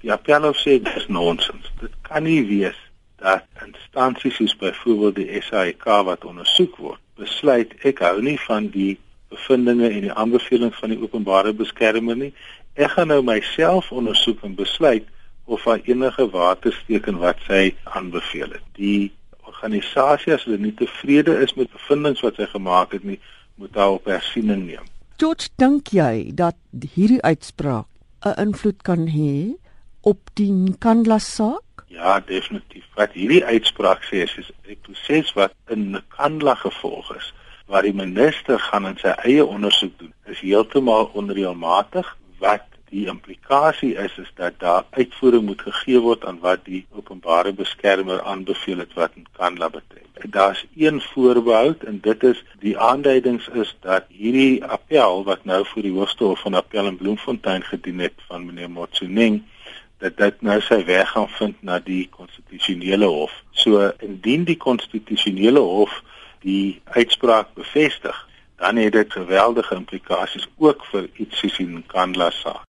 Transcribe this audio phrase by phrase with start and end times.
[0.00, 1.68] Die appelhof sê dis nonsens.
[1.80, 2.78] Dit kan nie wees
[3.20, 8.94] dat instansies soos byvoorbeeld die SAIK wat ondersoek word, besluit ek hou nie van die
[9.30, 12.32] bevindinge en die aanbevelings van die openbare beskermer nie.
[12.80, 15.04] Ek gaan nou myself ondersoek en besluit
[15.44, 18.64] of daar enige watersteek in wat sy aanbeveel het.
[18.78, 19.10] Die
[19.44, 23.20] organisasie as hulle nie tevrede is met bevindinge wat sy gemaak het nie,
[23.60, 24.86] moet daar op hersiening neem.
[25.20, 26.56] George, dink jy dat
[26.94, 27.84] hierdie uitspraak
[28.24, 29.60] 'n invloed kan hê
[30.00, 31.84] op die Nkandla saak?
[31.86, 32.86] Ja, definitief.
[32.94, 37.32] Wat hierdie uitspraak sê is 'n proses wat in Nkandla gevolg is
[37.66, 40.12] waar die minister gaan in sy eie ondersoek doen.
[40.26, 46.40] Is heeltemal onreëlmatig wat die implikasie is is dat daar uitvoering moet gegee word aan
[46.42, 50.06] wat die openbare beskermer aanbeveel het wat Nkandla betref.
[50.34, 55.86] Daar's een voorbehou en dit is die aanduidings is dat hierdie appel wat nou vir
[55.86, 59.42] die Hoogste Hof van Appel in Bloemfontein gedien het van meneer Motsoeneng
[60.00, 63.32] dat dit nou sy weg gaan vind na die konstitusionele hof.
[63.52, 66.02] So indien die konstitusionele hof
[66.40, 68.16] die uitspraak bevestig,
[68.60, 72.66] dan het dit geweldige implikasies ook vir iets soos in Kandla saak.